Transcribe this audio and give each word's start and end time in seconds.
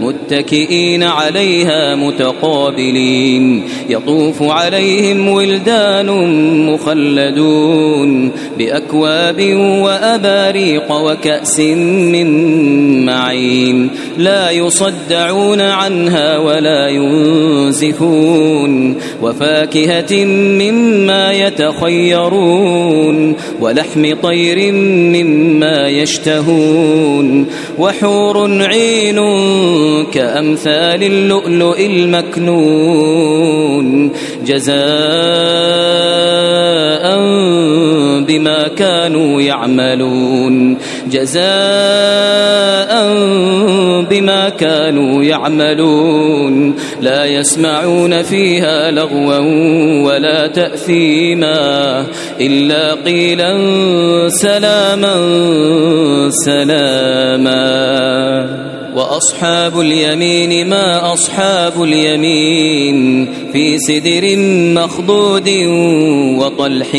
متكئين 0.00 1.02
عليها 1.02 1.94
متقابلين. 1.94 3.62
يطوف 3.88 4.42
عليهم 4.42 5.28
ولدان 5.28 6.06
مخلدون 6.66 8.32
بأكواب 8.58 9.54
وأباريق 9.82 10.92
وكأس 10.92 11.60
من 11.60 13.06
معين. 13.06 13.90
لا 14.18 14.50
يصدعون 14.50 15.60
عنها 15.60 16.38
ولا 16.38 16.88
ينزفون. 16.88 18.96
وفاكهة 19.22 20.24
مما 20.24 21.32
يتخيرون. 21.32 23.36
ولحم 23.60 24.14
طير 24.22 24.72
مما 24.72 25.88
يشتهون. 25.88 27.46
وحور 27.78 28.62
عين 28.62 29.18
كأمثال 30.04 31.02
اللؤلؤ 31.02 31.80
المكنون 31.86 33.06
جزاء 34.46 34.76
بما 38.20 38.68
كانوا 38.68 39.42
يعملون 39.42 40.78
جزاء 41.10 41.46
بما 44.10 44.48
كانوا 44.58 45.24
يعملون. 45.24 46.74
لا 47.00 47.24
يسمعون 47.24 48.22
فيها 48.22 48.90
لغوا 48.90 49.38
ولا 50.02 50.46
تأثيما 50.46 52.04
إلا 52.40 52.94
قيلا 52.94 53.58
سلاما 54.28 55.16
سلاما. 56.30 57.66
وأصحاب 58.96 59.80
اليمين 59.80 60.68
ما 60.68 61.12
أصحاب 61.12 61.82
اليمين 61.82 63.28
في 63.52 63.78
سدر 63.78 64.36
مخضود 64.82 65.48
وطلح 66.38 66.94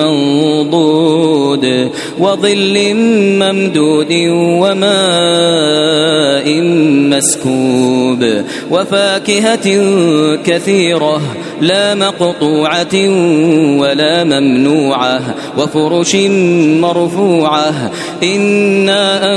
منضود 0.00 1.64
وظل 2.18 2.94
ممدود 3.40 4.12
وماء 4.60 4.94
مسكوب 7.12 8.44
وفاكهة 8.70 9.66
كثيرة 10.44 11.20
لا 11.60 11.94
مقطوعة 11.94 13.08
ولا 13.78 14.24
ممنوعة 14.24 15.34
وفرش 15.58 16.16
مرفوعة 16.80 17.90
إنا 18.22 19.36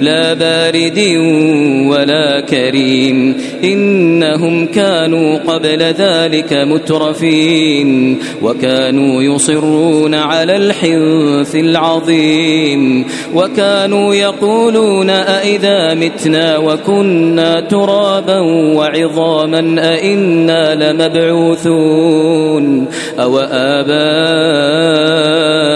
لا 0.00 0.34
بارد 0.34 0.98
ولا 1.90 2.40
كريم. 2.40 3.36
إنهم 3.64 4.66
كانوا 4.66 5.38
قبل 5.38 5.82
ذلك 5.82 6.52
مترفين 6.52 8.18
وكانوا 8.42 9.22
يصرون 9.22 10.14
على 10.14 10.56
الحنث 10.56 11.54
العظيم. 11.54 13.04
وكانوا 13.34 14.14
يقولون 14.14 15.10
أئذا 15.10 15.94
متنا 15.94 16.58
وكنا 16.58 17.60
ترابا 17.60 18.40
وعظاما 18.74 19.92
أئنا 19.94 20.92
لمبعوثون. 20.92 22.86
أو 23.18 23.38
آباؤنا 23.38 24.06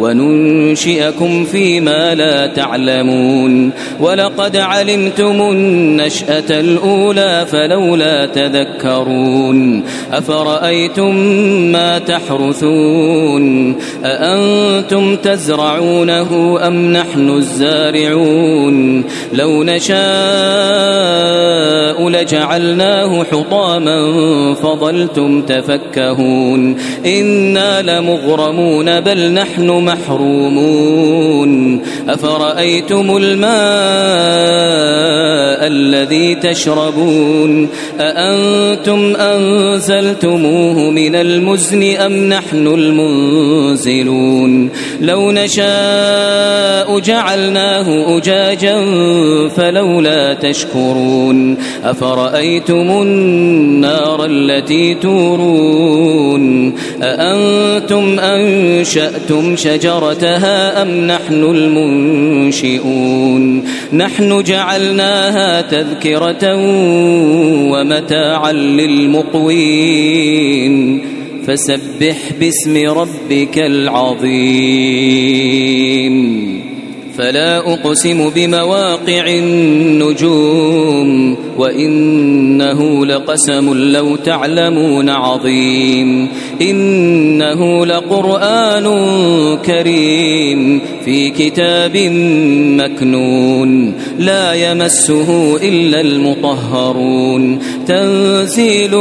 وننشئكم 0.00 1.44
فيما 1.44 2.14
لا 2.14 2.46
تعلمون. 2.46 3.70
ولقد 4.00 4.56
علمتم 4.56 5.42
النشأة 5.50 6.60
الأولى 6.60 7.46
فلولا 7.50 8.26
تذكرون. 8.26 9.82
أفرأيتم 10.12 11.16
ما 11.72 11.98
تحرثون؟ 11.98 13.73
أأنتم 14.04 15.16
تزرعونه 15.16 16.58
أم 16.66 16.92
نحن 16.92 17.30
الزارعون؟ 17.30 19.04
لو 19.32 19.62
نشاء 19.62 19.94
لجعلناه 22.08 23.24
حطاما 23.24 24.14
فظلتم 24.54 25.42
تفكهون. 25.42 26.76
إنا 27.06 27.82
لمغرمون 27.82 29.00
بل 29.00 29.32
نحن 29.32 29.70
محرومون. 29.70 31.54
أفرأيتم 32.08 33.16
الماء 33.16 33.54
الذي 35.66 36.34
تشربون؟ 36.34 37.68
أأنتم 38.00 39.16
أنزلتموه 39.16 40.90
من 40.90 41.14
المزن 41.14 41.96
أم 41.96 42.12
نحن 42.12 42.66
المنزلون؟ 42.66 43.63
لو 45.00 45.32
نشاء 45.32 46.98
جعلناه 46.98 48.18
أجاجا 48.18 48.74
فلولا 49.48 50.34
تشكرون. 50.34 51.56
أفرأيتم 51.84 53.02
النار 53.02 54.24
التي 54.24 54.94
تورون؟ 54.94 56.74
أأنتم 57.02 58.18
أنشأتم 58.18 59.56
شجرتها 59.56 60.82
أم 60.82 61.06
نحن 61.06 61.44
المنشئون؟ 61.44 63.44
نحن 63.92 64.42
جعلناها 64.42 65.60
تذكرة 65.60 66.56
ومتاعا 67.70 68.52
للمقوين. 68.52 70.24
فسبح 71.46 72.18
باسم 72.40 72.90
ربك 72.90 73.58
العظيم. 73.58 74.34
فلا 77.18 77.58
أقسم 77.58 78.30
بمواقع 78.30 79.28
النجوم 79.28 81.36
وإنه 81.58 83.06
لقسم 83.06 83.74
لو 83.74 84.16
تعلمون 84.16 85.10
عظيم. 85.10 86.28
إنه 86.60 87.86
لقرآن 87.86 88.86
كريم 89.56 90.80
في 91.04 91.30
كتاب 91.30 91.96
مكنون 92.80 93.94
لا 94.18 94.54
يمسه 94.54 95.56
إلا 95.56 96.00
المطهرون 96.00 97.58
تنزيل 97.86 98.96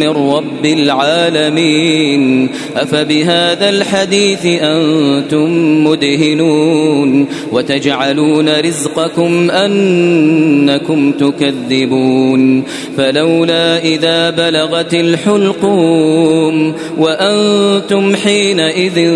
من 0.00 0.08
رب 0.08 0.64
العالمين 0.64 2.48
أفبهذا 2.76 3.68
الحديث 3.68 4.46
أنتم 4.46 5.84
مدهنون 5.84 7.26
وتجعلون 7.52 8.60
رزقكم 8.60 9.50
أنكم 9.50 11.12
تكذبون 11.12 12.62
فلولا 12.96 13.78
إذا 13.78 14.30
بلغت 14.30 14.94
الحلقوم 14.94 16.74
وأنتم 16.98 18.16
حينئذ 18.16 19.10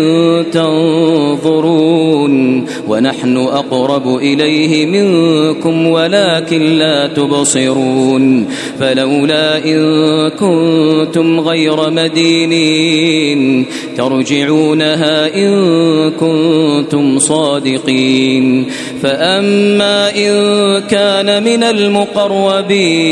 تنظرون 0.51 2.20
ونحن 2.87 3.37
أقرب 3.37 4.17
إليه 4.17 4.85
منكم 4.85 5.87
ولكن 5.87 6.61
لا 6.77 7.07
تبصرون 7.07 8.47
فلولا 8.79 9.65
إن 9.65 10.29
كنتم 10.29 11.39
غير 11.39 11.89
مدينين 11.89 13.65
ترجعونها 13.97 15.35
إن 15.35 15.51
كنتم 16.11 17.19
صادقين 17.19 18.65
فأما 19.01 20.09
إن 20.09 20.33
كان 20.89 21.43
من 21.43 21.63
المقربين 21.63 23.11